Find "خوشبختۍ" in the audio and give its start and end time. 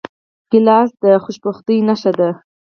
1.23-1.77